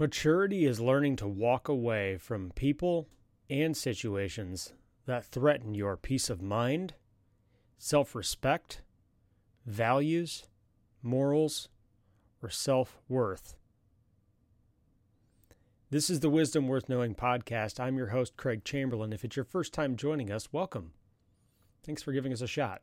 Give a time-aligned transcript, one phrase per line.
[0.00, 3.08] Maturity is learning to walk away from people
[3.50, 4.72] and situations
[5.06, 6.94] that threaten your peace of mind,
[7.78, 8.82] self respect,
[9.66, 10.44] values,
[11.02, 11.68] morals,
[12.40, 13.56] or self worth.
[15.90, 17.80] This is the Wisdom Worth Knowing podcast.
[17.80, 19.12] I'm your host, Craig Chamberlain.
[19.12, 20.92] If it's your first time joining us, welcome.
[21.84, 22.82] Thanks for giving us a shot.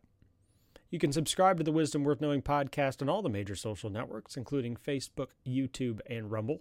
[0.89, 4.36] You can subscribe to the Wisdom Worth Knowing podcast on all the major social networks,
[4.36, 6.60] including Facebook, YouTube, and Rumble.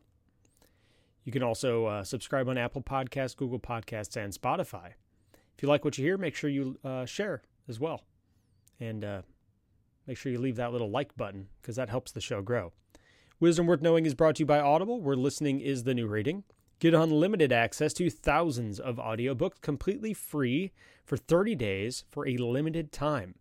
[1.24, 4.92] You can also uh, subscribe on Apple Podcasts, Google Podcasts, and Spotify.
[5.56, 8.02] If you like what you hear, make sure you uh, share as well.
[8.78, 9.22] And uh,
[10.06, 12.72] make sure you leave that little like button because that helps the show grow.
[13.40, 16.44] Wisdom Worth Knowing is brought to you by Audible, where listening is the new reading.
[16.78, 20.72] Get unlimited access to thousands of audiobooks completely free
[21.04, 23.36] for 30 days for a limited time.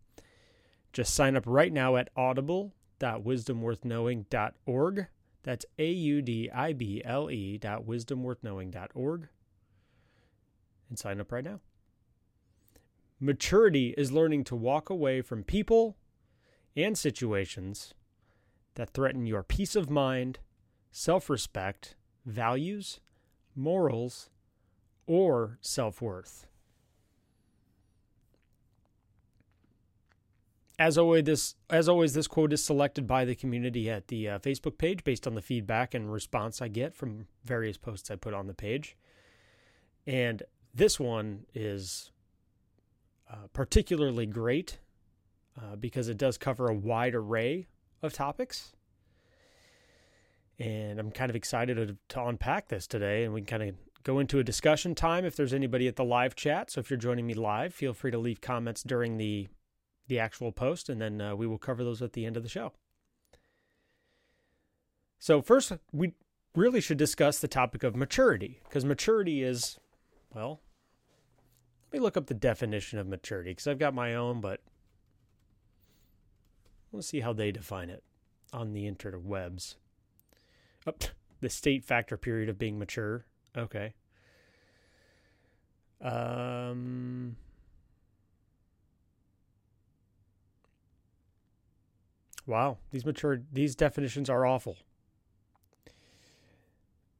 [0.92, 5.06] Just sign up right now at audible.wisdomworthknowing.org
[5.44, 9.28] that's A U D I B L E dot wisdomworthknowing.org
[10.88, 11.60] and sign up right now.
[13.20, 15.96] Maturity is learning to walk away from people
[16.76, 17.94] and situations
[18.74, 20.40] that threaten your peace of mind,
[20.90, 21.94] self respect,
[22.26, 23.00] values,
[23.54, 24.30] morals,
[25.06, 26.46] or self worth.
[30.78, 34.38] As always, this as always, this quote is selected by the community at the uh,
[34.40, 38.34] Facebook page based on the feedback and response I get from various posts I put
[38.34, 38.96] on the page.
[40.06, 40.42] And
[40.74, 42.10] this one is
[43.30, 44.78] uh, particularly great
[45.56, 47.68] uh, because it does cover a wide array
[48.02, 48.72] of topics.
[50.58, 53.76] And I'm kind of excited to, to unpack this today, and we can kind of
[54.02, 56.70] go into a discussion time if there's anybody at the live chat.
[56.70, 59.48] So if you're joining me live, feel free to leave comments during the
[60.06, 62.48] the actual post, and then uh, we will cover those at the end of the
[62.48, 62.72] show.
[65.18, 66.12] So, first, we
[66.54, 69.78] really should discuss the topic of maturity, because maturity is,
[70.34, 70.60] well,
[71.90, 74.60] let me look up the definition of maturity, because I've got my own, but
[76.92, 78.04] let's see how they define it
[78.52, 79.76] on the interwebs.
[80.86, 80.92] Oh,
[81.40, 83.24] the state factor period of being mature.
[83.56, 83.94] Okay.
[86.00, 87.36] Um,
[92.46, 94.76] Wow, these mature these definitions are awful.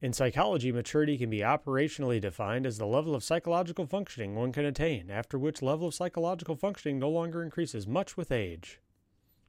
[0.04, 4.66] In psychology, maturity can be operationally defined as the level of psychological functioning one can
[4.66, 8.80] attain, after which level of psychological functioning no longer increases much with age.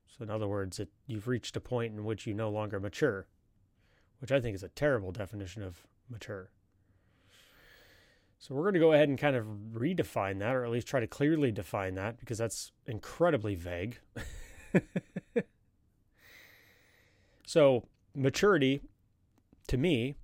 [0.08, 3.28] So, in other words, it, you've reached a point in which you no longer mature,
[4.20, 6.52] which I think is a terrible definition of mature.
[8.40, 11.02] So, we're going to go ahead and kind of redefine that, or at least try
[11.02, 14.00] to clearly define that, because that's incredibly vague.
[17.46, 18.82] So, maturity
[19.68, 20.16] to me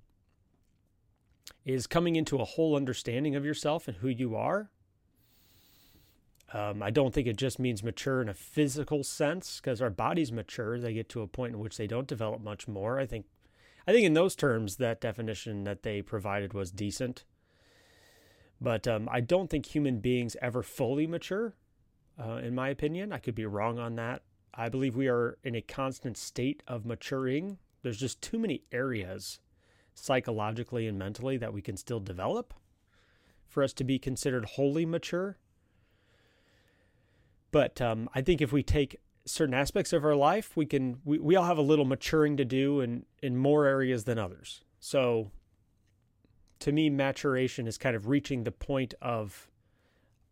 [1.64, 4.70] is coming into a whole understanding of yourself and who you are.
[6.52, 10.30] Um, I don't think it just means mature in a physical sense because our bodies
[10.30, 10.78] mature.
[10.78, 12.98] They get to a point in which they don't develop much more.
[12.98, 13.26] I think,
[13.86, 17.24] I think in those terms, that definition that they provided was decent.
[18.60, 21.54] But um, I don't think human beings ever fully mature,
[22.22, 23.12] uh, in my opinion.
[23.12, 24.22] I could be wrong on that.
[24.54, 27.58] I believe we are in a constant state of maturing.
[27.82, 29.40] There's just too many areas
[29.94, 32.54] psychologically and mentally that we can still develop
[33.46, 35.38] for us to be considered wholly mature.
[37.50, 38.96] But um, I think if we take
[39.26, 42.44] certain aspects of our life, we can we, we all have a little maturing to
[42.44, 44.62] do in, in more areas than others.
[44.80, 45.30] So
[46.60, 49.50] to me, maturation is kind of reaching the point of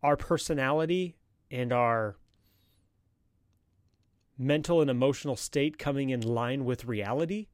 [0.02, 1.16] our personality
[1.50, 2.16] and our
[4.40, 7.46] mental and emotional state coming in line with reality.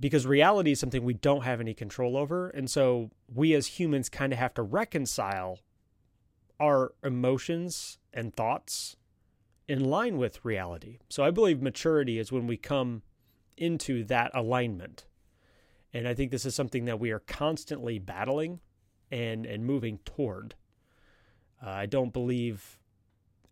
[0.00, 2.48] Because reality is something we don't have any control over.
[2.50, 5.60] And so we as humans kind of have to reconcile
[6.58, 8.96] our emotions and thoughts
[9.68, 10.98] in line with reality.
[11.08, 13.02] So I believe maturity is when we come
[13.56, 15.06] into that alignment.
[15.92, 18.60] And I think this is something that we are constantly battling
[19.10, 20.54] and and moving toward.
[21.64, 22.78] Uh, I don't believe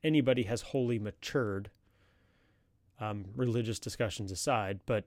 [0.07, 1.71] anybody has wholly matured,
[3.01, 4.81] um, religious discussions aside.
[4.87, 5.05] But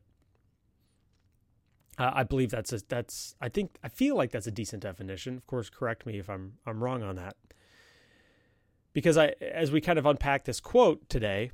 [1.97, 5.37] uh, I believe that's a, that's I think I feel like that's a decent definition.
[5.37, 7.35] Of course, correct me if I'm I'm wrong on that.
[8.91, 11.51] Because I, as we kind of unpack this quote today,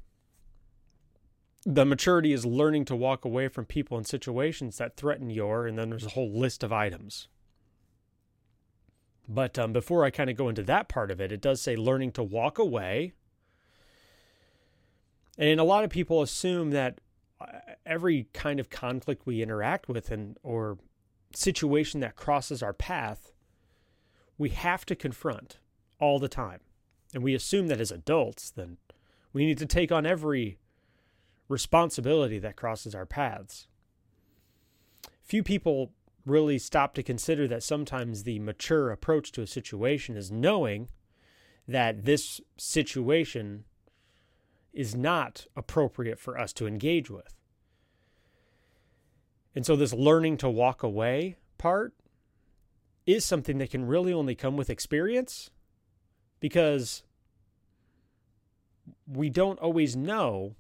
[1.66, 5.78] the maturity is learning to walk away from people and situations that threaten your, and
[5.78, 7.28] then there's a whole list of items.
[9.28, 11.76] But um, before I kind of go into that part of it, it does say
[11.76, 13.14] learning to walk away
[15.38, 17.00] and a lot of people assume that
[17.40, 17.48] uh,
[17.86, 20.78] every kind of conflict we interact with and or
[21.34, 23.32] situation that crosses our path,
[24.38, 25.60] we have to confront
[26.00, 26.60] all the time.
[27.14, 28.78] And we assume that as adults, then
[29.34, 30.58] we need to take on every
[31.48, 33.68] responsibility that crosses our paths.
[35.24, 35.92] Few people
[36.26, 40.90] really stop to consider that sometimes the mature approach to a situation is knowing
[41.68, 43.66] that this situation
[44.76, 47.34] is not appropriate for us to engage with.
[49.56, 51.94] And so, this learning to walk away part
[53.06, 55.50] is something that can really only come with experience
[56.40, 57.04] because
[59.08, 60.56] we don't always know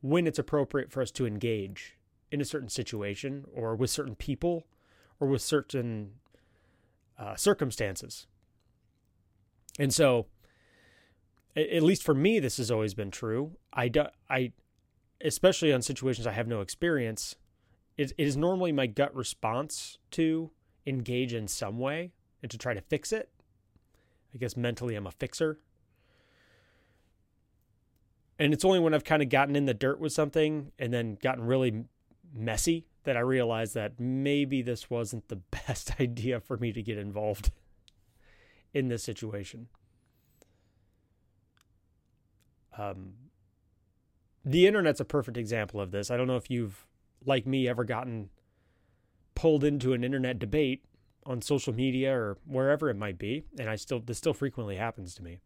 [0.00, 1.96] when it's appropriate for us to engage
[2.30, 4.66] in a certain situation or with certain people
[5.20, 6.12] or with certain
[7.18, 8.26] uh, circumstances.
[9.78, 10.26] And so,
[11.56, 13.56] at least for me, this has always been true.
[13.72, 14.52] I, do, I
[15.20, 17.36] especially on situations I have no experience,
[17.96, 20.50] it, it is normally my gut response to
[20.86, 22.12] engage in some way
[22.42, 23.30] and to try to fix it.
[24.34, 25.58] I guess mentally I'm a fixer.
[28.38, 31.18] And it's only when I've kind of gotten in the dirt with something and then
[31.20, 31.84] gotten really
[32.32, 35.36] messy that I realized that maybe this wasn't the
[35.66, 37.50] best idea for me to get involved
[38.72, 39.68] in this situation.
[42.78, 43.14] Um,
[44.44, 46.10] the internet's a perfect example of this.
[46.10, 46.86] I don't know if you've,
[47.26, 48.30] like me, ever gotten
[49.34, 50.84] pulled into an internet debate
[51.26, 55.14] on social media or wherever it might be, and I still this still frequently happens
[55.16, 55.40] to me.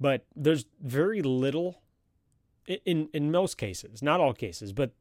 [0.00, 1.82] But there's very little
[2.66, 4.92] in in most cases, not all cases, but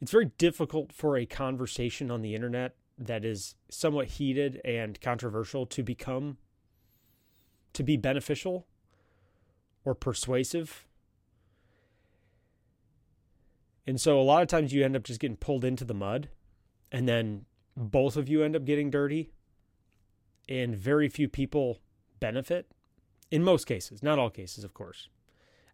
[0.00, 5.66] it's very difficult for a conversation on the internet that is somewhat heated and controversial
[5.66, 6.38] to become
[7.72, 8.66] to be beneficial
[9.84, 10.86] or persuasive.
[13.86, 16.28] And so a lot of times you end up just getting pulled into the mud
[16.92, 17.46] and then
[17.76, 19.30] both of you end up getting dirty
[20.48, 21.78] and very few people
[22.18, 22.66] benefit
[23.30, 25.08] in most cases, not all cases, of course.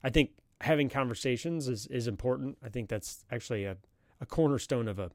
[0.04, 2.58] I think having conversations is, is important.
[2.62, 3.76] I think that's actually a,
[4.20, 5.10] a cornerstone of a,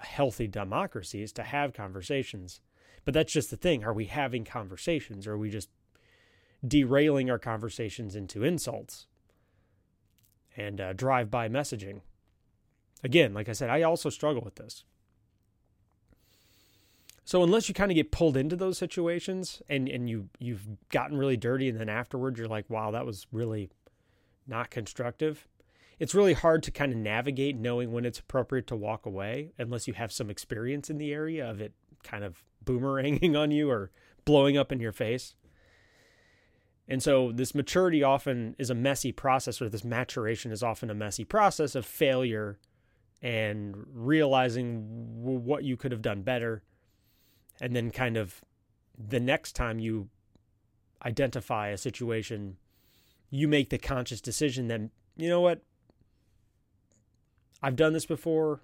[0.00, 2.60] a healthy democracy is to have conversations.
[3.04, 3.84] But that's just the thing.
[3.84, 5.68] Are we having conversations or are we just
[6.66, 9.06] derailing our conversations into insults
[10.56, 12.00] and uh, drive by messaging?
[13.02, 14.84] Again, like I said, I also struggle with this.
[17.24, 21.16] So unless you kind of get pulled into those situations and, and you you've gotten
[21.16, 23.70] really dirty and then afterwards you're like, wow, that was really
[24.46, 25.46] not constructive.
[25.98, 29.86] It's really hard to kind of navigate knowing when it's appropriate to walk away unless
[29.86, 31.72] you have some experience in the area of it
[32.02, 33.90] kind of boomeranging on you or
[34.24, 35.34] blowing up in your face.
[36.88, 40.94] And so this maturity often is a messy process, or this maturation is often a
[40.94, 42.58] messy process of failure
[43.22, 44.84] and realizing
[45.22, 46.62] what you could have done better.
[47.60, 48.42] And then kind of
[48.98, 50.08] the next time you
[51.04, 52.56] identify a situation
[53.30, 54.82] you make the conscious decision that,
[55.16, 55.62] you know what?
[57.62, 58.60] I've done this before.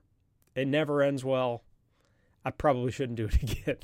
[0.55, 1.63] It never ends well.
[2.45, 3.79] I probably shouldn't do it again.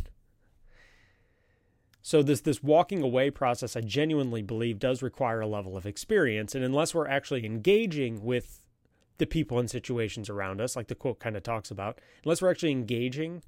[2.03, 6.55] So this this walking away process I genuinely believe does require a level of experience
[6.55, 8.61] and unless we're actually engaging with
[9.19, 12.51] the people and situations around us like the quote kind of talks about, unless we're
[12.51, 13.43] actually engaging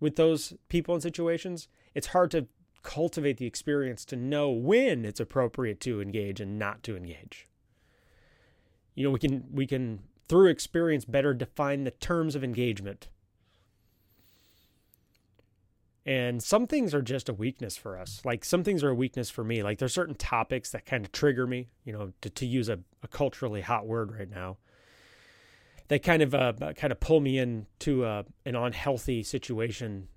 [0.00, 2.46] with those people and situations, it's hard to
[2.82, 7.46] cultivate the experience to know when it's appropriate to engage and not to engage.
[8.94, 13.08] You know, we can we can through experience better define the terms of engagement.
[16.06, 18.22] And some things are just a weakness for us.
[18.24, 19.62] Like some things are a weakness for me.
[19.62, 22.78] Like there's certain topics that kind of trigger me, you know, to, to use a,
[23.02, 24.56] a culturally hot word right now.
[25.88, 30.08] They kind of uh, kind of pull me into uh, an unhealthy situation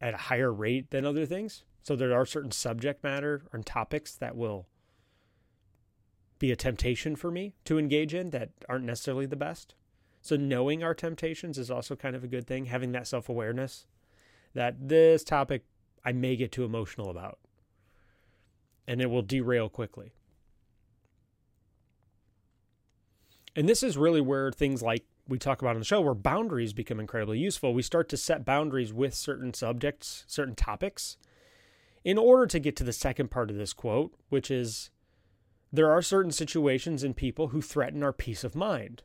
[0.00, 1.64] at a higher rate than other things.
[1.82, 4.66] So there are certain subject matter and topics that will
[6.38, 9.74] be a temptation for me to engage in that aren't necessarily the best.
[10.20, 13.86] So knowing our temptations is also kind of a good thing, having that self-awareness
[14.54, 15.64] that this topic
[16.04, 17.38] I may get too emotional about
[18.86, 20.12] and it will derail quickly.
[23.54, 26.72] And this is really where things like we talk about on the show where boundaries
[26.72, 27.74] become incredibly useful.
[27.74, 31.18] We start to set boundaries with certain subjects, certain topics,
[32.04, 34.90] in order to get to the second part of this quote, which is
[35.70, 39.02] there are certain situations and people who threaten our peace of mind,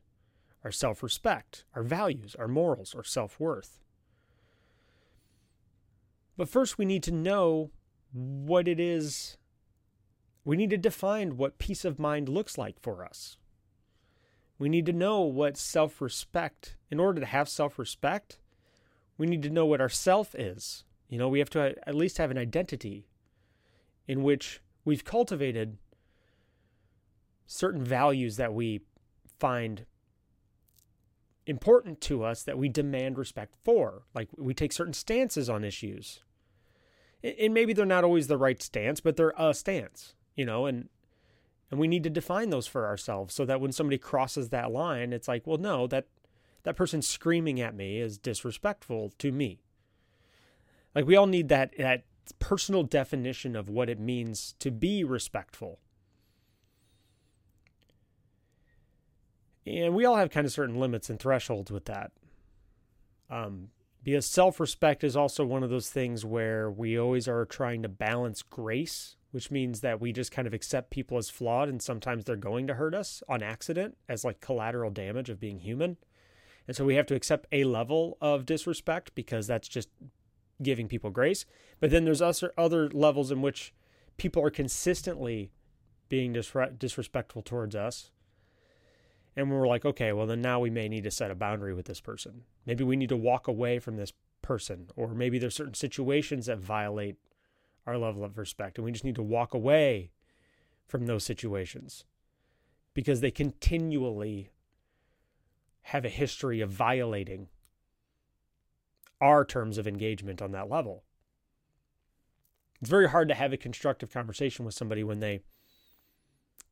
[0.63, 3.79] our self respect, our values, our morals, our self worth.
[6.35, 7.71] But first, we need to know
[8.11, 9.37] what it is
[10.45, 13.37] we need to define what peace of mind looks like for us.
[14.59, 18.39] We need to know what self respect, in order to have self respect,
[19.17, 20.83] we need to know what our self is.
[21.09, 23.07] You know, we have to at least have an identity
[24.07, 25.77] in which we've cultivated
[27.45, 28.81] certain values that we
[29.39, 29.85] find
[31.45, 34.03] important to us that we demand respect for.
[34.13, 36.21] Like we take certain stances on issues.
[37.23, 40.89] And maybe they're not always the right stance, but they're a stance, you know, and
[41.71, 45.11] and we need to define those for ourselves so that when somebody crosses that line,
[45.11, 46.05] it's like, well, no, that
[46.63, 49.63] that person screaming at me is disrespectful to me.
[50.93, 52.03] Like we all need that that
[52.39, 55.79] personal definition of what it means to be respectful.
[59.65, 62.11] And we all have kind of certain limits and thresholds with that.
[63.29, 63.69] Um,
[64.03, 67.89] because self respect is also one of those things where we always are trying to
[67.89, 72.25] balance grace, which means that we just kind of accept people as flawed and sometimes
[72.25, 75.97] they're going to hurt us on accident as like collateral damage of being human.
[76.67, 79.89] And so we have to accept a level of disrespect because that's just
[80.61, 81.45] giving people grace.
[81.79, 83.73] But then there's other other levels in which
[84.17, 85.51] people are consistently
[86.09, 88.11] being disre- disrespectful towards us.
[89.35, 91.85] And we're like, okay, well, then now we may need to set a boundary with
[91.85, 92.43] this person.
[92.65, 96.59] Maybe we need to walk away from this person, or maybe there's certain situations that
[96.59, 97.15] violate
[97.85, 100.11] our level of respect, and we just need to walk away
[100.87, 102.05] from those situations
[102.93, 104.51] because they continually
[105.87, 107.47] have a history of violating
[109.19, 111.03] our terms of engagement on that level.
[112.79, 115.41] It's very hard to have a constructive conversation with somebody when they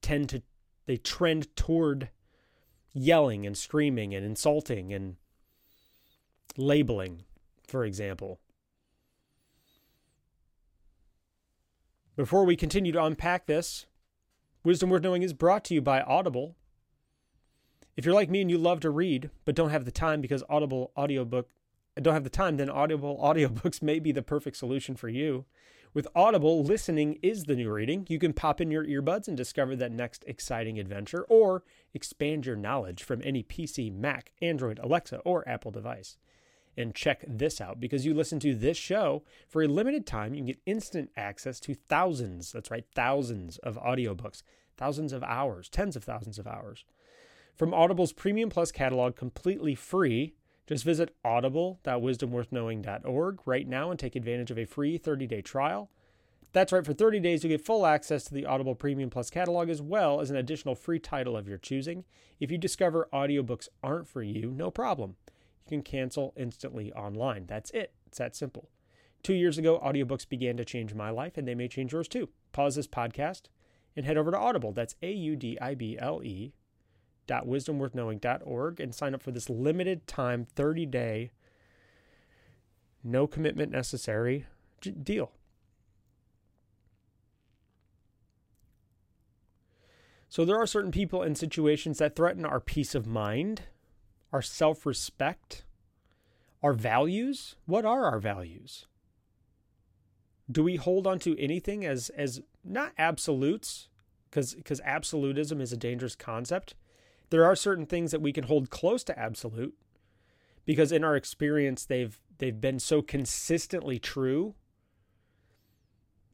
[0.02, 0.42] tend to
[0.86, 2.10] they trend toward
[2.94, 5.16] yelling and screaming and insulting and
[6.58, 7.24] labeling,
[7.68, 8.40] for example.
[12.16, 13.86] Before we continue to unpack this,
[14.64, 16.56] Wisdom Worth Knowing is brought to you by Audible.
[17.96, 20.44] If you're like me and you love to read but don't have the time because
[20.50, 21.50] Audible audiobook
[22.00, 25.46] don't have the time, then Audible audiobooks may be the perfect solution for you.
[25.94, 28.06] With Audible, listening is the new reading.
[28.08, 32.56] You can pop in your earbuds and discover that next exciting adventure or expand your
[32.56, 36.18] knowledge from any PC, Mac, Android, Alexa, or Apple device.
[36.78, 40.40] And check this out because you listen to this show for a limited time, you
[40.40, 44.44] can get instant access to thousands, that's right, thousands of audiobooks,
[44.78, 46.86] thousands of hours, tens of thousands of hours
[47.56, 50.34] from Audible's Premium Plus catalog completely free.
[50.68, 55.92] Just visit audible.wisdomworthknowing.org right now and take advantage of a free 30-day trial.
[56.54, 59.70] That's right, for 30 days, you'll get full access to the Audible Premium Plus catalog
[59.70, 62.04] as well as an additional free title of your choosing.
[62.40, 65.16] If you discover audiobooks aren't for you, no problem.
[65.66, 67.46] You can cancel instantly online.
[67.46, 67.94] That's it.
[68.06, 68.70] It's that simple.
[69.24, 72.28] Two years ago, audiobooks began to change my life, and they may change yours too.
[72.52, 73.44] Pause this podcast
[73.96, 74.74] and head over to Audible.
[74.74, 76.54] That's A U D I B L E
[77.28, 81.32] www.wisdomworthknowing.org and sign up for this limited time 30 day
[83.04, 84.46] no commitment necessary
[85.04, 85.32] deal.
[90.32, 93.64] So there are certain people and situations that threaten our peace of mind,
[94.32, 95.66] our self-respect,
[96.64, 97.58] our values.
[97.66, 98.86] What are our values?
[100.50, 103.90] Do we hold on to anything as as not absolutes
[104.30, 106.76] because because absolutism is a dangerous concept
[107.30, 109.76] there are certain things that we can hold close to absolute
[110.66, 114.56] because in our experience they've they've been so consistently true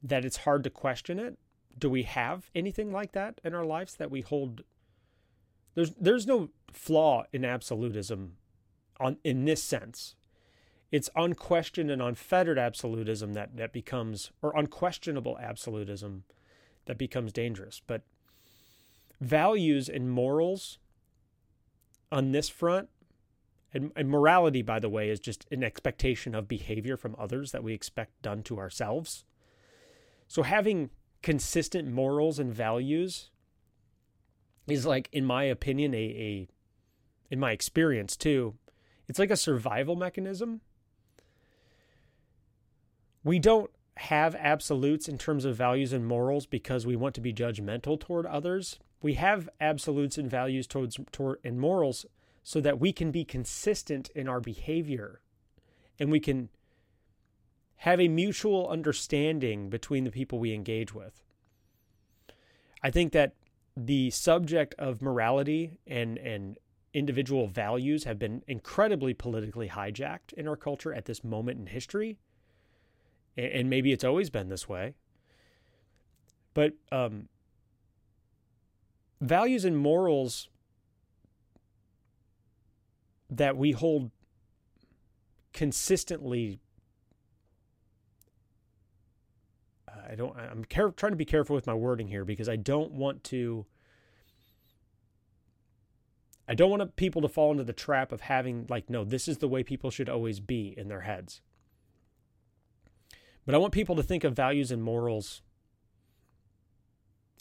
[0.02, 1.36] that it's hard to question it.
[1.78, 4.64] Do we have anything like that in our lives that we hold
[5.74, 8.32] there's there's no flaw in absolutism
[8.98, 10.16] on in this sense.
[10.90, 16.24] It's unquestioned and unfettered absolutism that, that becomes or unquestionable absolutism
[16.86, 17.80] that becomes dangerous.
[17.86, 18.02] But
[19.20, 20.78] values and morals
[22.10, 22.88] on this front,
[23.72, 27.62] and, and, morality, by the way, is just an expectation of behavior from others that
[27.62, 29.24] we expect done to ourselves.
[30.26, 30.88] So having
[31.22, 33.30] consistent morals and values
[34.66, 36.48] is like, in my opinion, a, a
[37.30, 38.54] in my experience too,
[39.06, 40.60] it's like a survival mechanism.
[43.24, 47.32] We don't have absolutes in terms of values and morals because we want to be
[47.32, 52.06] judgmental toward others we have absolutes and values towards toward and morals
[52.42, 55.20] so that we can be consistent in our behavior
[55.98, 56.48] and we can
[57.78, 61.22] have a mutual understanding between the people we engage with.
[62.82, 63.34] I think that
[63.76, 66.58] the subject of morality and and
[66.94, 72.18] individual values have been incredibly politically hijacked in our culture at this moment in history.
[73.36, 74.94] And maybe it's always been this way.
[76.54, 77.28] But um,
[79.20, 80.48] values and morals
[83.30, 84.10] that we hold
[85.52, 86.58] consistently
[90.08, 92.92] I don't I'm care, trying to be careful with my wording here because I don't
[92.92, 93.66] want to
[96.48, 99.38] I don't want people to fall into the trap of having like no this is
[99.38, 101.42] the way people should always be in their heads.
[103.44, 105.42] But I want people to think of values and morals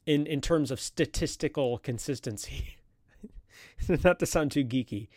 [0.06, 2.78] in in terms of statistical consistency.
[4.04, 5.08] Not to sound too geeky,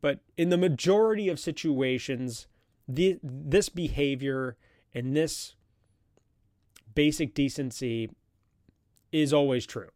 [0.00, 2.46] but in the majority of situations,
[2.88, 4.56] the, this behavior
[4.94, 5.54] and this
[7.00, 8.10] basic decency
[9.10, 9.88] is always true.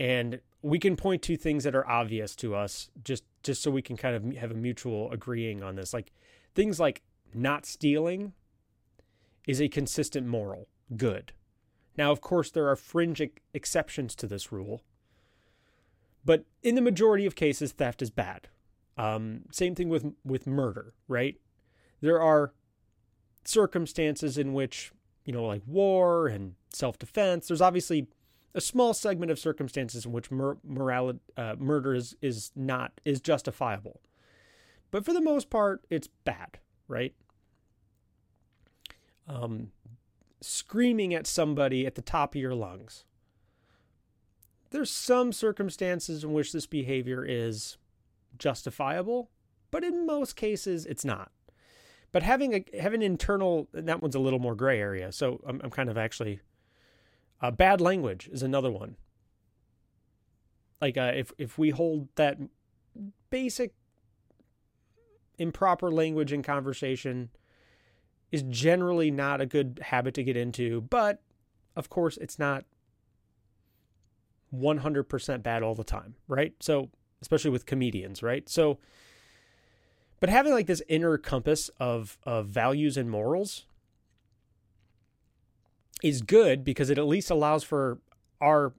[0.00, 3.82] And we can point to things that are obvious to us just just so we
[3.82, 5.94] can kind of have a mutual agreeing on this.
[5.94, 6.10] Like
[6.56, 7.02] things like
[7.32, 8.32] not stealing
[9.46, 10.66] is a consistent moral
[10.96, 11.32] good.
[11.96, 13.22] Now, of course, there are fringe
[13.54, 14.82] exceptions to this rule,
[16.24, 18.48] but in the majority of cases, theft is bad.
[18.98, 21.36] Um, same thing with with murder, right?
[22.00, 22.54] There are
[23.44, 24.90] circumstances in which
[25.26, 27.48] you know, like war and self defense.
[27.48, 28.06] There's obviously
[28.54, 33.20] a small segment of circumstances in which mur- morality, uh, murder is is not is
[33.20, 34.00] justifiable,
[34.90, 37.14] but for the most part, it's bad, right?
[39.28, 39.72] Um,
[40.40, 43.04] screaming at somebody at the top of your lungs.
[44.70, 47.78] There's some circumstances in which this behavior is
[48.38, 49.30] justifiable,
[49.70, 51.32] but in most cases, it's not.
[52.12, 55.12] But having a having internal that one's a little more gray area.
[55.12, 56.40] So I'm I'm kind of actually
[57.40, 58.96] uh, bad language is another one.
[60.80, 62.38] Like uh, if if we hold that
[63.30, 63.74] basic
[65.38, 67.30] improper language in conversation
[68.32, 71.22] is generally not a good habit to get into, but
[71.76, 72.64] of course it's not
[74.54, 76.54] 100% bad all the time, right?
[76.60, 78.48] So especially with comedians, right?
[78.48, 78.78] So
[80.20, 83.66] but having like this inner compass of of values and morals
[86.02, 87.98] is good because it at least allows for
[88.40, 88.72] our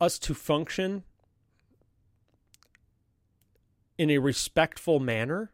[0.00, 1.02] us to function
[3.96, 5.50] in a respectful manner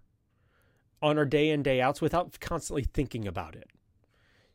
[1.00, 3.70] on our day in day outs without constantly thinking about it.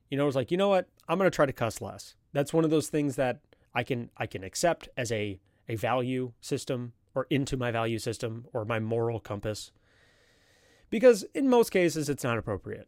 [0.09, 0.87] You know, it's like, you know what?
[1.07, 2.15] I'm going to try to cuss less.
[2.33, 3.39] That's one of those things that
[3.73, 8.45] I can I can accept as a a value system or into my value system
[8.53, 9.71] or my moral compass
[10.89, 12.87] because in most cases it's not appropriate.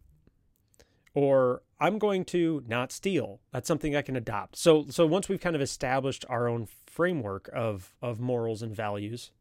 [1.14, 3.42] Or I'm going to not steal.
[3.52, 4.56] That's something I can adopt.
[4.56, 9.32] So so once we've kind of established our own framework of of morals and values,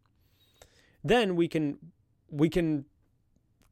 [1.05, 1.79] then we can
[2.31, 2.87] we can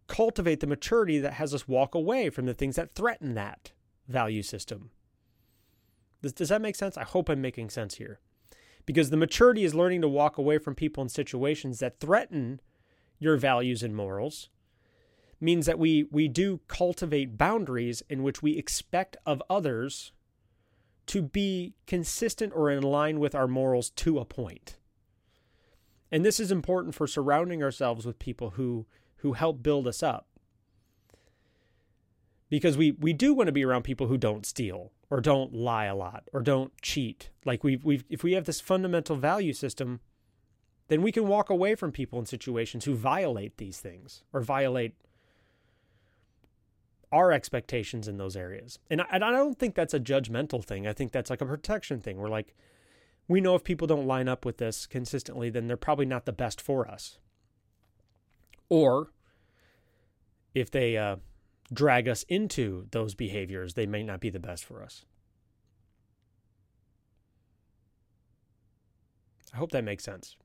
[0.06, 3.72] cultivate the maturity that has us walk away from the things that threaten that
[4.08, 4.90] value system.
[6.22, 6.96] Does, does that make sense?
[6.96, 8.20] I hope I'm making sense here.
[8.86, 12.60] Because the maturity is learning to walk away from people and situations that threaten
[13.18, 14.48] your values and morals
[15.40, 20.12] means that we we do cultivate boundaries in which we expect of others
[21.06, 24.76] to be consistent or in line with our morals to a point.
[26.10, 28.86] And this is important for surrounding ourselves with people who
[29.18, 30.26] who help build us up.
[32.50, 35.86] Because we we do want to be around people who don't steal or don't lie
[35.86, 37.30] a lot or don't cheat.
[37.44, 40.00] Like we we if we have this fundamental value system,
[40.88, 44.94] then we can walk away from people in situations who violate these things or violate
[47.12, 48.78] our expectations in those areas.
[48.90, 50.86] And I, and I don't think that's a judgmental thing.
[50.86, 52.18] I think that's like a protection thing.
[52.18, 52.54] We're like,
[53.26, 56.32] we know if people don't line up with this consistently, then they're probably not the
[56.32, 57.18] best for us.
[58.68, 59.10] Or
[60.54, 61.16] if they uh,
[61.72, 65.04] drag us into those behaviors, they may not be the best for us.
[69.52, 70.36] I hope that makes sense.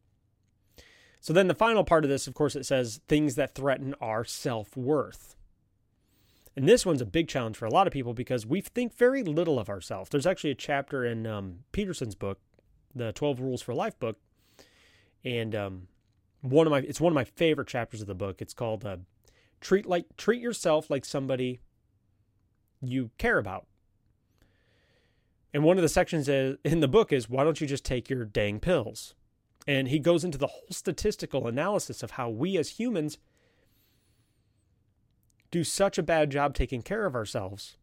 [1.19, 4.25] So then the final part of this, of course, it says things that threaten our
[4.25, 5.35] self worth.
[6.55, 9.23] And this one's a big challenge for a lot of people because we think very
[9.23, 10.09] little of ourselves.
[10.09, 12.39] There's actually a chapter in um, Peterson's book,
[12.93, 14.17] the 12 Rules for Life book,
[15.25, 15.87] and um,
[16.41, 18.41] one of my it's one of my favorite chapters of the book.
[18.41, 18.97] It's called uh,
[19.61, 21.59] "Treat like Treat Yourself Like Somebody
[22.81, 23.65] You Care About."
[25.53, 28.25] And one of the sections in the book is why don't you just take your
[28.25, 29.13] dang pills?
[29.67, 33.17] And he goes into the whole statistical analysis of how we as humans
[35.53, 37.77] do such a bad job taking care of ourselves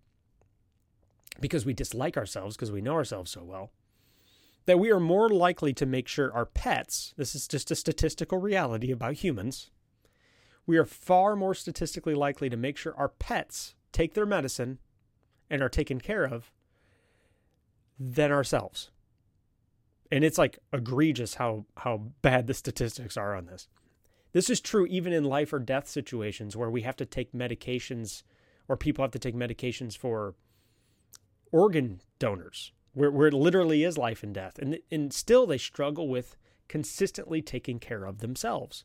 [1.41, 3.71] because we dislike ourselves because we know ourselves so well
[4.67, 8.39] that we are more likely to make sure our pets, this is just a statistical
[8.39, 9.71] reality about humans,
[10.67, 14.79] we are far more statistically likely to make sure our pets take their medicine
[15.49, 16.51] and are taken care of
[18.01, 18.91] than ourselves.
[20.11, 23.69] And it's like egregious how how bad the statistics are on this.
[24.33, 28.23] This is true even in life or death situations where we have to take medications
[28.69, 30.35] or people have to take medications for
[31.51, 34.59] organ donors, where, where it literally is life and death.
[34.59, 36.37] And, and still they struggle with
[36.69, 38.85] consistently taking care of themselves.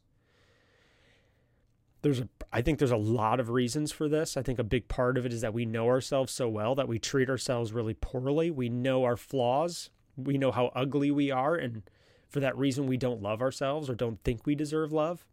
[2.01, 4.37] There's a, I think there's a lot of reasons for this.
[4.37, 6.87] I think a big part of it is that we know ourselves so well that
[6.87, 8.49] we treat ourselves really poorly.
[8.49, 9.91] We know our flaws.
[10.17, 11.55] We know how ugly we are.
[11.55, 11.83] And
[12.27, 15.25] for that reason, we don't love ourselves or don't think we deserve love.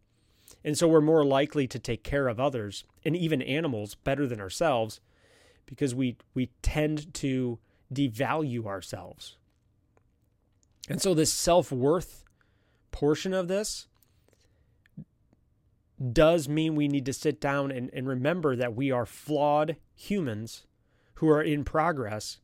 [0.65, 4.41] And so we're more likely to take care of others and even animals better than
[4.41, 5.01] ourselves
[5.67, 7.59] because we we tend to
[7.93, 9.37] devalue ourselves.
[10.89, 12.25] And so this self-worth
[12.91, 13.87] portion of this
[16.13, 20.67] does mean we need to sit down and, and remember that we are flawed humans
[21.15, 22.41] who are in progress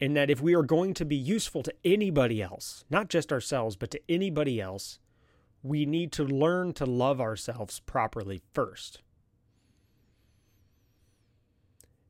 [0.00, 3.76] and that if we are going to be useful to anybody else, not just ourselves,
[3.76, 4.98] but to anybody else,
[5.62, 9.02] we need to learn to love ourselves properly first.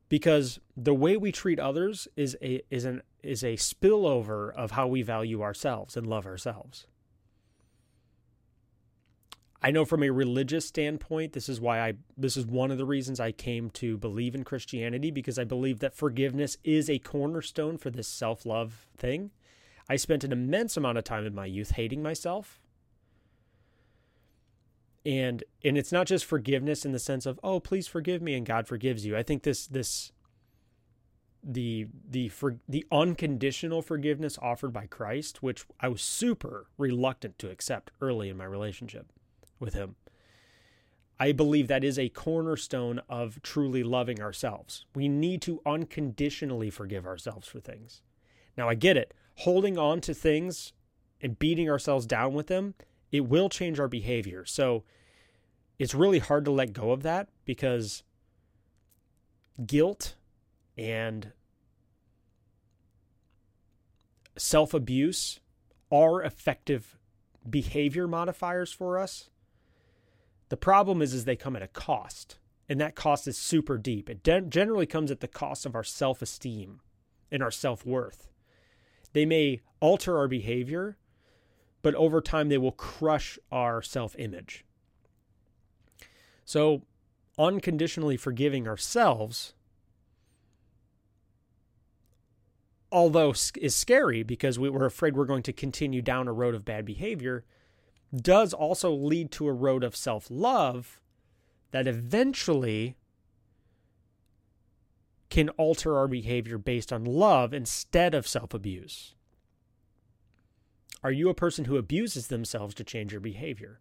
[0.07, 4.87] Because the way we treat others is a is an is a spillover of how
[4.87, 6.87] we value ourselves and love ourselves.
[9.61, 12.85] I know from a religious standpoint, this is why I this is one of the
[12.85, 17.77] reasons I came to believe in Christianity because I believe that forgiveness is a cornerstone
[17.77, 19.31] for this self-love thing.
[19.89, 22.61] I spent an immense amount of time in my youth hating myself
[25.05, 28.45] and and it's not just forgiveness in the sense of oh please forgive me and
[28.45, 29.15] god forgives you.
[29.15, 30.11] I think this this
[31.43, 37.49] the the for the unconditional forgiveness offered by christ which i was super reluctant to
[37.49, 39.07] accept early in my relationship
[39.57, 39.95] with him
[41.19, 44.85] i believe that is a cornerstone of truly loving ourselves.
[44.95, 48.01] We need to unconditionally forgive ourselves for things.
[48.57, 49.13] Now i get it.
[49.35, 50.73] Holding on to things
[51.21, 52.73] and beating ourselves down with them
[53.11, 54.45] it will change our behavior.
[54.45, 54.83] So
[55.77, 58.03] it's really hard to let go of that because
[59.65, 60.15] guilt
[60.77, 61.31] and
[64.37, 65.39] self abuse
[65.91, 66.97] are effective
[67.49, 69.29] behavior modifiers for us.
[70.49, 74.09] The problem is, is they come at a cost, and that cost is super deep.
[74.09, 76.81] It de- generally comes at the cost of our self esteem
[77.31, 78.27] and our self worth.
[79.13, 80.97] They may alter our behavior,
[81.81, 84.65] but over time they will crush our self image.
[86.45, 86.83] So,
[87.37, 89.53] unconditionally forgiving ourselves,
[92.91, 96.65] although is scary because we were afraid we're going to continue down a road of
[96.65, 97.45] bad behavior,
[98.15, 100.99] does also lead to a road of self love
[101.71, 102.97] that eventually
[105.29, 109.15] can alter our behavior based on love instead of self abuse.
[111.03, 113.79] Are you a person who abuses themselves to change your behavior?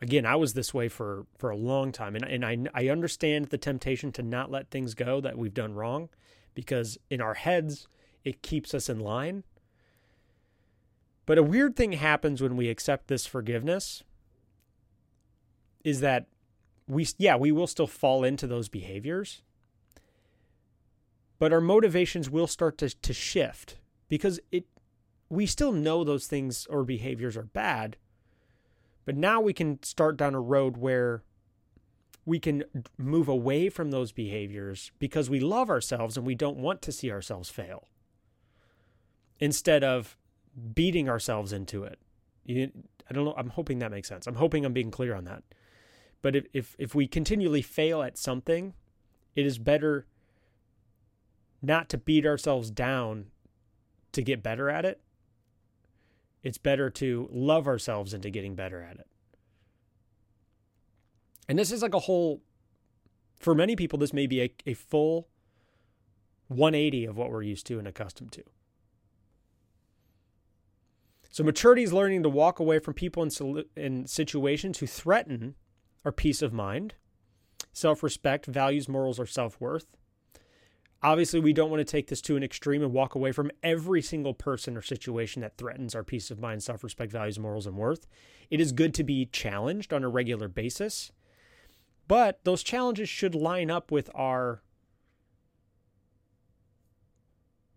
[0.00, 3.46] Again, I was this way for for a long time, and and I I understand
[3.46, 6.08] the temptation to not let things go that we've done wrong,
[6.54, 7.86] because in our heads
[8.24, 9.44] it keeps us in line.
[11.24, 14.02] But a weird thing happens when we accept this forgiveness
[15.84, 16.26] is that
[16.88, 19.42] we yeah, we will still fall into those behaviors.
[21.38, 24.66] But our motivations will start to to shift because it
[25.32, 27.96] we still know those things or behaviors are bad,
[29.06, 31.22] but now we can start down a road where
[32.26, 32.62] we can
[32.98, 37.10] move away from those behaviors because we love ourselves and we don't want to see
[37.10, 37.88] ourselves fail
[39.40, 40.18] instead of
[40.74, 41.98] beating ourselves into it.
[42.44, 42.70] You,
[43.08, 43.34] I don't know.
[43.34, 44.26] I'm hoping that makes sense.
[44.26, 45.44] I'm hoping I'm being clear on that.
[46.20, 48.74] But if, if, if we continually fail at something,
[49.34, 50.04] it is better
[51.62, 53.28] not to beat ourselves down
[54.12, 55.00] to get better at it
[56.42, 59.06] it's better to love ourselves into getting better at it.
[61.48, 62.42] And this is like a whole,
[63.38, 65.28] for many people, this may be a, a full
[66.48, 68.42] 180 of what we're used to and accustomed to.
[71.30, 75.54] So, maturity is learning to walk away from people and, in situations who threaten
[76.04, 76.94] our peace of mind,
[77.72, 79.86] self respect, values, morals, or self worth.
[81.04, 84.00] Obviously, we don't want to take this to an extreme and walk away from every
[84.00, 87.76] single person or situation that threatens our peace of mind, self respect, values, morals, and
[87.76, 88.06] worth.
[88.50, 91.10] It is good to be challenged on a regular basis,
[92.06, 94.62] but those challenges should line up with our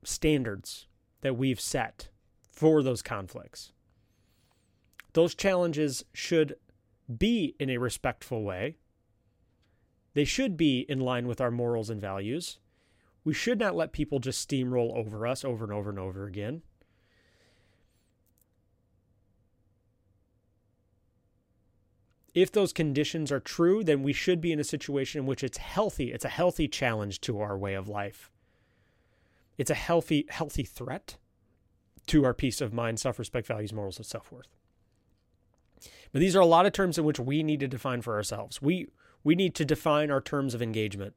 [0.04, 0.86] standards
[1.22, 2.10] that we've set
[2.52, 3.72] for those conflicts.
[5.14, 6.58] Those challenges should
[7.18, 8.78] be in a respectful way.
[10.14, 12.60] They should be in line with our morals and values
[13.26, 16.62] We should not let people just steamroll over us over and over and over again.
[22.36, 25.58] If those conditions are true, then we should be in a situation in which it's
[25.58, 26.12] healthy.
[26.12, 28.30] It's a healthy challenge to our way of life.
[29.58, 31.18] It's a healthy, healthy threat
[32.08, 34.50] to our peace of mind, self respect, values, morals, and self worth.
[36.12, 38.62] But these are a lot of terms in which we need to define for ourselves.
[38.62, 38.88] We
[39.24, 41.16] we need to define our terms of engagement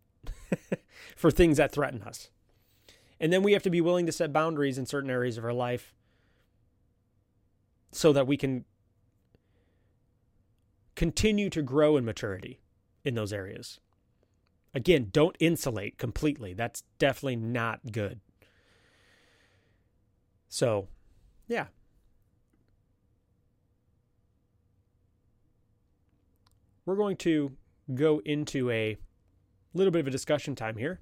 [1.17, 2.31] for things that threaten us.
[3.21, 5.53] And then we have to be willing to set boundaries in certain areas of our
[5.53, 5.95] life
[7.91, 8.65] so that we can
[10.95, 12.61] continue to grow in maturity
[13.05, 13.81] in those areas.
[14.75, 16.53] Again, don't insulate completely.
[16.53, 18.21] That's definitely not good.
[20.49, 20.89] So,
[21.47, 21.67] yeah.
[26.85, 27.53] We're going to
[27.95, 28.97] go into a
[29.75, 31.01] little bit of a discussion time here.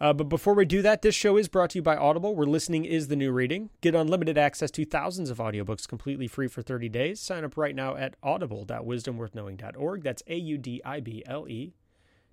[0.00, 2.46] Uh, but before we do that, this show is brought to you by Audible, where
[2.46, 3.70] listening is the new reading.
[3.80, 7.20] Get unlimited access to thousands of audiobooks completely free for 30 days.
[7.20, 10.02] Sign up right now at audible.wisdomworthknowing.org.
[10.02, 11.74] That's A U D I B L E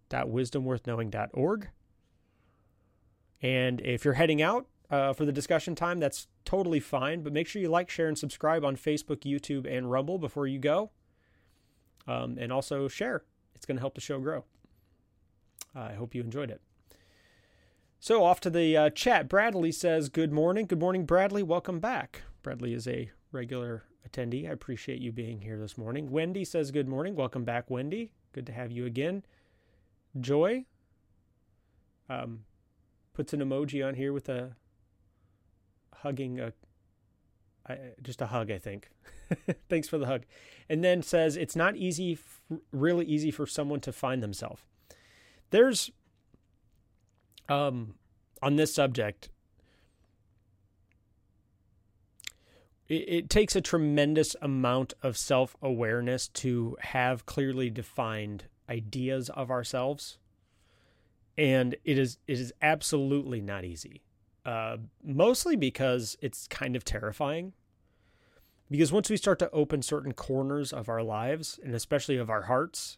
[0.09, 1.69] dot wisdomworthknowing.org.
[3.41, 7.23] And if you're heading out uh, for the discussion time, that's totally fine.
[7.23, 10.59] But make sure you like, share, and subscribe on Facebook, YouTube, and Rumble before you
[10.59, 10.91] go.
[12.07, 13.23] Um, and also share,
[13.55, 14.45] it's going to help the show grow.
[15.75, 16.61] I hope you enjoyed it.
[17.99, 19.27] So off to the uh, chat.
[19.27, 21.43] Bradley says, "Good morning, good morning, Bradley.
[21.43, 24.47] Welcome back." Bradley is a regular attendee.
[24.47, 26.11] I appreciate you being here this morning.
[26.11, 27.15] Wendy says, "Good morning.
[27.15, 28.11] Welcome back, Wendy.
[28.31, 29.23] Good to have you again."
[30.19, 30.65] Joy
[32.09, 32.45] um,
[33.13, 34.55] puts an emoji on here with a
[35.93, 36.53] hugging a
[38.01, 38.89] just a hug, I think.
[39.69, 40.23] Thanks for the hug.
[40.69, 42.19] And then says it's not easy,
[42.71, 44.61] really easy for someone to find themselves.
[45.55, 45.89] There's
[47.47, 47.95] um,
[48.41, 49.29] on this subject,
[52.89, 59.49] it, it takes a tremendous amount of self awareness to have clearly defined ideas of
[59.49, 60.17] ourselves.
[61.37, 64.01] And it is it is absolutely not easy.
[64.45, 67.53] Uh, mostly because it's kind of terrifying.
[68.69, 72.41] Because once we start to open certain corners of our lives, and especially of our
[72.41, 72.97] hearts,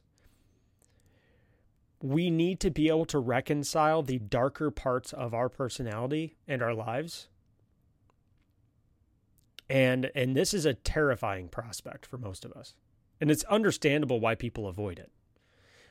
[2.02, 6.74] we need to be able to reconcile the darker parts of our personality and our
[6.74, 7.28] lives.
[9.70, 12.74] And and this is a terrifying prospect for most of us.
[13.20, 15.12] And it's understandable why people avoid it.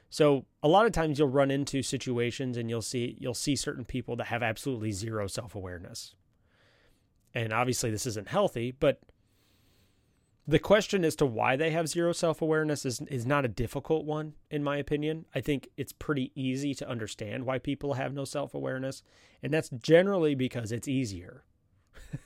[0.09, 3.85] So a lot of times you'll run into situations and you'll see you'll see certain
[3.85, 6.15] people that have absolutely zero self-awareness.
[7.35, 9.01] And obviously this isn't healthy, but
[10.49, 14.05] the question as to why they have zero self awareness is, is not a difficult
[14.05, 15.25] one, in my opinion.
[15.35, 19.03] I think it's pretty easy to understand why people have no self awareness,
[19.43, 21.43] and that's generally because it's easier.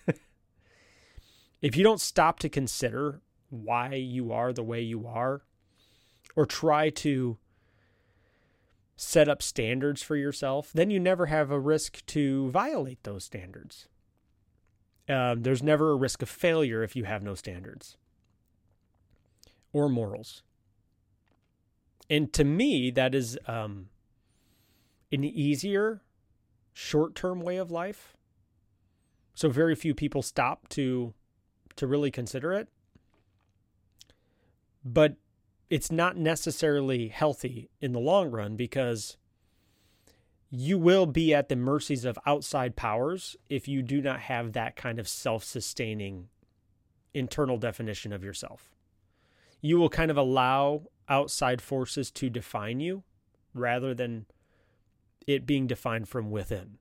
[1.62, 5.42] if you don't stop to consider why you are the way you are,
[6.36, 7.38] or try to
[8.96, 13.88] set up standards for yourself, then you never have a risk to violate those standards.
[15.08, 17.96] Um, there's never a risk of failure if you have no standards
[19.72, 20.42] or morals.
[22.08, 23.88] And to me, that is um,
[25.12, 26.02] an easier
[26.72, 28.16] short term way of life.
[29.34, 31.14] So very few people stop to
[31.76, 32.68] to really consider it.
[34.84, 35.16] But
[35.68, 39.16] it's not necessarily healthy in the long run because
[40.50, 44.74] you will be at the mercies of outside powers if you do not have that
[44.74, 46.28] kind of self sustaining
[47.14, 48.70] internal definition of yourself
[49.60, 53.02] you will kind of allow outside forces to define you
[53.54, 54.26] rather than
[55.26, 56.78] it being defined from within.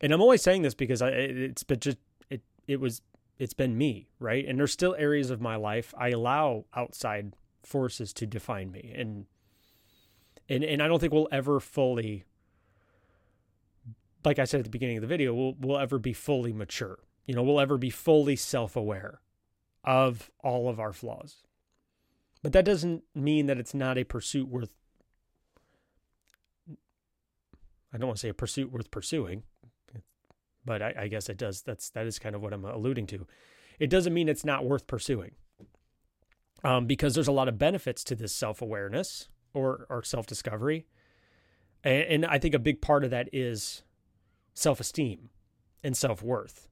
[0.00, 1.98] And I'm always saying this because I, it's been just
[2.30, 3.02] it it was
[3.38, 4.46] it's been me, right?
[4.46, 9.26] And there's still areas of my life I allow outside forces to define me and
[10.48, 12.24] and and I don't think we'll ever fully
[14.24, 16.98] like I said at the beginning of the video, we'll we'll ever be fully mature.
[17.26, 19.20] You know, we'll ever be fully self-aware
[19.84, 21.44] of all of our flaws.
[22.42, 24.70] But that doesn't mean that it's not a pursuit worth
[27.94, 29.44] I don't want to say a pursuit worth pursuing,
[30.64, 31.62] but I, I, guess it does.
[31.62, 33.26] That's that is kind of what I'm alluding to.
[33.78, 35.32] It doesn't mean it's not worth pursuing,
[36.64, 40.86] um, because there's a lot of benefits to this self awareness or or self discovery,
[41.84, 43.84] and, and I think a big part of that is
[44.54, 45.30] self esteem
[45.84, 46.68] and self worth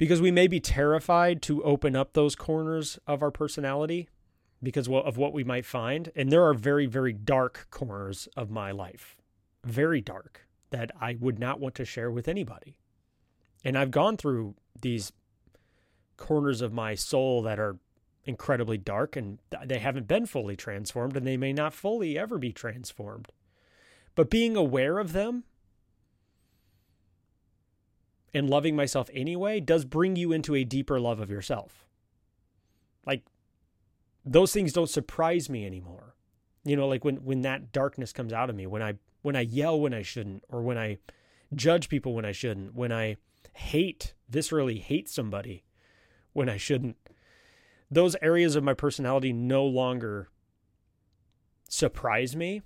[0.00, 4.08] because we may be terrified to open up those corners of our personality
[4.62, 6.10] because of what we might find.
[6.16, 9.18] And there are very, very dark corners of my life.
[9.62, 12.78] very dark that I would not want to share with anybody.
[13.62, 15.12] And I've gone through these
[16.16, 17.76] corners of my soul that are
[18.24, 22.52] incredibly dark and they haven't been fully transformed and they may not fully ever be
[22.54, 23.28] transformed.
[24.14, 25.44] But being aware of them
[28.32, 31.86] and loving myself anyway does bring you into a deeper love of yourself.
[33.06, 33.24] Like
[34.24, 36.14] those things don't surprise me anymore.
[36.64, 39.40] You know, like when when that darkness comes out of me, when I when I
[39.40, 40.98] yell when I shouldn't or when I
[41.54, 43.16] judge people when I shouldn't, when I
[43.54, 45.64] hate viscerally hate somebody
[46.32, 46.96] when I shouldn't.
[47.90, 50.28] Those areas of my personality no longer
[51.68, 52.62] surprise me.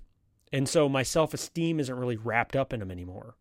[0.53, 3.35] And so my self-esteem isn't really wrapped up in them anymore.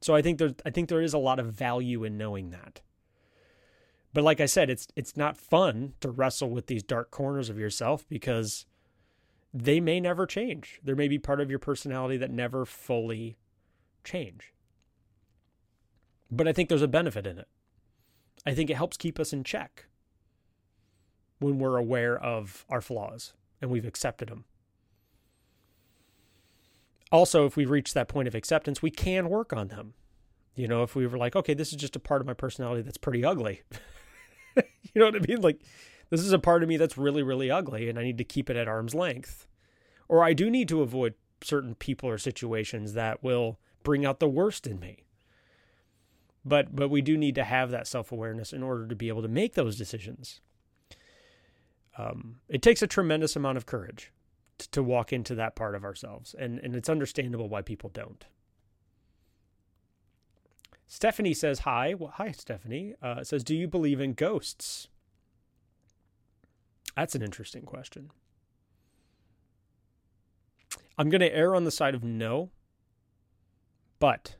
[0.00, 2.80] So I think there I think there is a lot of value in knowing that.
[4.14, 7.58] But like I said, it's it's not fun to wrestle with these dark corners of
[7.58, 8.66] yourself because
[9.52, 10.80] they may never change.
[10.82, 13.36] There may be part of your personality that never fully
[14.04, 14.52] change.
[16.30, 17.48] But I think there's a benefit in it.
[18.46, 19.86] I think it helps keep us in check
[21.38, 24.44] when we're aware of our flaws and we've accepted them
[27.10, 29.94] also, if we reach that point of acceptance, we can work on them.
[30.54, 32.82] You know, if we were like, okay, this is just a part of my personality
[32.82, 33.62] that's pretty ugly.
[34.56, 34.64] you
[34.96, 35.40] know what I mean?
[35.40, 35.60] Like,
[36.10, 38.50] this is a part of me that's really, really ugly, and I need to keep
[38.50, 39.46] it at arm's length.
[40.08, 44.28] Or I do need to avoid certain people or situations that will bring out the
[44.28, 45.04] worst in me.
[46.44, 49.22] But but we do need to have that self awareness in order to be able
[49.22, 50.40] to make those decisions.
[51.96, 54.12] Um, it takes a tremendous amount of courage
[54.58, 56.34] to walk into that part of ourselves.
[56.38, 58.24] And, and it's understandable why people don't.
[60.86, 61.94] Stephanie says, Hi.
[61.94, 62.94] Well, hi, Stephanie.
[63.02, 64.88] Uh, says, Do you believe in ghosts?
[66.96, 68.10] That's an interesting question.
[70.96, 72.50] I'm going to err on the side of no,
[74.00, 74.34] but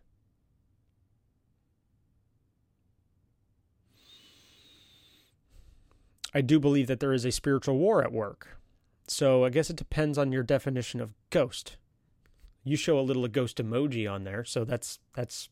[6.34, 8.57] I do believe that there is a spiritual war at work.
[9.10, 11.76] So I guess it depends on your definition of ghost.
[12.64, 15.48] You show a little ghost emoji on there, so that's that's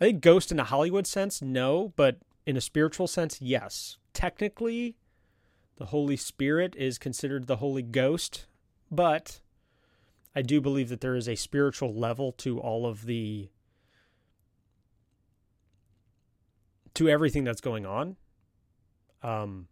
[0.00, 3.98] I think ghost in a Hollywood sense, no, but in a spiritual sense, yes.
[4.14, 4.96] Technically,
[5.76, 8.46] the Holy Spirit is considered the Holy Ghost,
[8.90, 9.40] but
[10.34, 13.50] I do believe that there is a spiritual level to all of the
[16.94, 18.16] to everything that's going on.
[19.22, 19.68] Um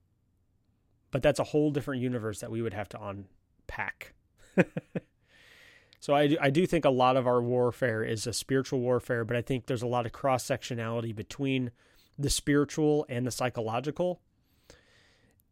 [1.16, 4.12] but that's a whole different universe that we would have to unpack.
[5.98, 9.24] so I do, I do think a lot of our warfare is a spiritual warfare,
[9.24, 11.70] but I think there's a lot of cross sectionality between
[12.18, 14.20] the spiritual and the psychological.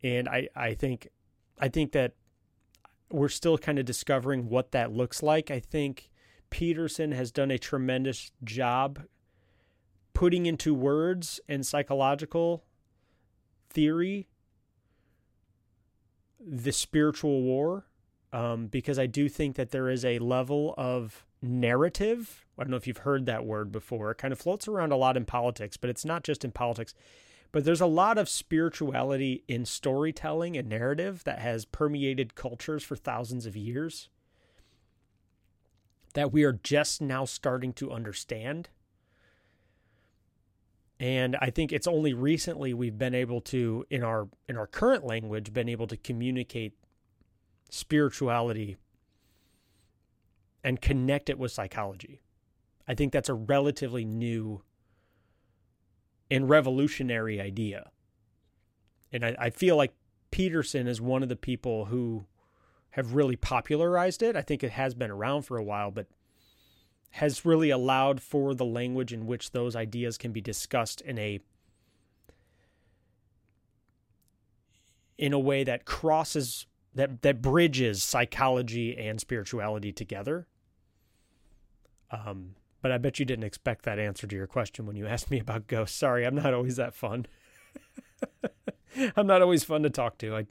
[0.03, 1.09] And I, I think
[1.59, 2.13] I think that
[3.11, 5.51] we're still kind of discovering what that looks like.
[5.51, 6.11] I think
[6.51, 9.01] Peterson has done a tremendous job
[10.13, 12.65] putting into words and psychological
[13.71, 14.29] theory
[16.47, 17.87] the spiritual war
[18.33, 22.45] um, because I do think that there is a level of narrative.
[22.59, 24.11] I don't know if you've heard that word before.
[24.11, 26.95] It kind of floats around a lot in politics, but it's not just in politics.
[27.53, 32.97] But there's a lot of spirituality in storytelling and narrative that has permeated cultures for
[32.97, 34.09] thousands of years
[36.15, 38.71] that we are just now starting to understand.
[41.01, 45.05] And I think it's only recently we've been able to, in our in our current
[45.05, 46.75] language, been able to communicate
[47.69, 48.77] spirituality
[50.63, 52.21] and connect it with psychology.
[52.87, 54.63] I think that's a relatively new
[56.31, 57.91] and revolutionary idea.
[59.13, 59.95] And I, I feel like
[60.31, 62.27] Peterson is one of the people who
[62.91, 64.37] have really popularized it.
[64.37, 66.07] I think it has been around for a while, but
[67.15, 71.39] has really allowed for the language in which those ideas can be discussed in a
[75.17, 80.49] in a way that crosses that that bridges psychology and spirituality together.
[82.11, 85.31] Um, but I bet you didn't expect that answer to your question when you asked
[85.31, 85.97] me about ghosts.
[85.97, 87.27] Sorry, I'm not always that fun.
[89.17, 90.35] I'm not always fun to talk to.
[90.35, 90.47] I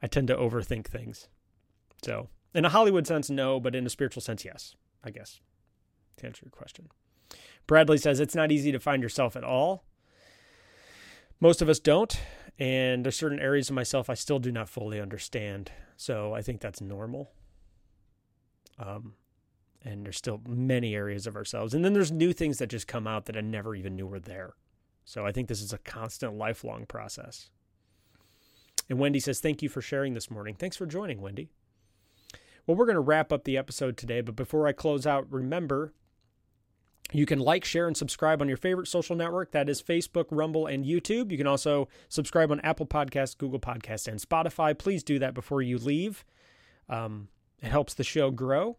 [0.00, 1.28] I tend to overthink things.
[2.04, 5.40] So, in a Hollywood sense, no, but in a spiritual sense, yes, I guess
[6.16, 6.88] to answer your question.
[7.66, 9.84] Bradley says it's not easy to find yourself at all.
[11.40, 12.20] Most of us don't,
[12.58, 15.72] and there's certain areas of myself I still do not fully understand.
[15.96, 17.30] So I think that's normal.
[18.78, 19.14] Um,
[19.84, 23.06] and there's still many areas of ourselves, and then there's new things that just come
[23.06, 24.54] out that I never even knew were there.
[25.04, 27.50] So I think this is a constant, lifelong process.
[28.88, 30.54] And Wendy says, "Thank you for sharing this morning.
[30.54, 31.50] Thanks for joining, Wendy."
[32.66, 35.92] Well, we're going to wrap up the episode today, but before I close out, remember
[37.12, 39.52] you can like, share, and subscribe on your favorite social network.
[39.52, 41.30] That is Facebook, Rumble, and YouTube.
[41.30, 44.76] You can also subscribe on Apple Podcasts, Google Podcasts, and Spotify.
[44.76, 46.24] Please do that before you leave.
[46.88, 47.28] Um,
[47.62, 48.78] it helps the show grow.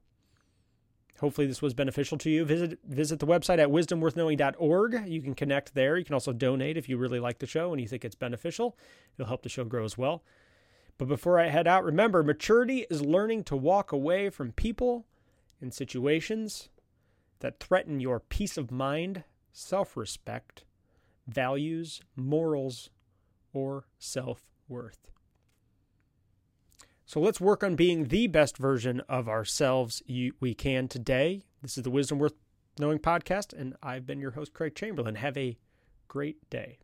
[1.22, 2.44] Hopefully, this was beneficial to you.
[2.44, 5.08] Visit visit the website at wisdomworthknowing.org.
[5.08, 5.98] You can connect there.
[5.98, 8.78] You can also donate if you really like the show and you think it's beneficial.
[9.18, 10.24] It'll help the show grow as well.
[10.98, 15.06] But before I head out, remember maturity is learning to walk away from people
[15.62, 16.70] and situations
[17.46, 19.24] that threaten your peace of mind,
[19.54, 20.64] self respect,
[21.28, 22.90] values, morals,
[23.54, 25.12] or self worth.
[27.06, 30.02] So let's work on being the best version of ourselves
[30.40, 31.44] we can today.
[31.62, 32.34] This is the Wisdom Worth
[32.80, 35.14] Knowing podcast, and I've been your host, Craig Chamberlain.
[35.14, 35.56] Have a
[36.08, 36.80] great day.